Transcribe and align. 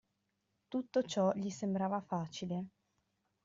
Tutto 0.67 1.03
ciò 1.03 1.31
gli 1.35 1.51
sembrava 1.51 2.01
facile. 2.01 2.69